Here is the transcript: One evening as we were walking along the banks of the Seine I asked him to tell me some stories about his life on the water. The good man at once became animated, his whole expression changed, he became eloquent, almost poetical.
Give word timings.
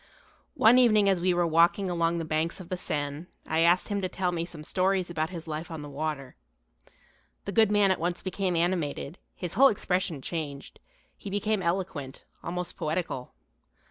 One 0.55 0.79
evening 0.79 1.07
as 1.07 1.21
we 1.21 1.31
were 1.31 1.45
walking 1.45 1.87
along 1.87 2.17
the 2.17 2.25
banks 2.25 2.59
of 2.59 2.69
the 2.69 2.75
Seine 2.75 3.27
I 3.45 3.59
asked 3.59 3.89
him 3.89 4.01
to 4.01 4.09
tell 4.09 4.31
me 4.31 4.45
some 4.45 4.63
stories 4.63 5.11
about 5.11 5.29
his 5.29 5.47
life 5.47 5.69
on 5.69 5.83
the 5.83 5.89
water. 5.91 6.35
The 7.45 7.51
good 7.51 7.71
man 7.71 7.91
at 7.91 7.99
once 7.99 8.23
became 8.23 8.55
animated, 8.55 9.19
his 9.35 9.53
whole 9.53 9.67
expression 9.67 10.19
changed, 10.19 10.79
he 11.15 11.29
became 11.29 11.61
eloquent, 11.61 12.25
almost 12.41 12.77
poetical. 12.77 13.35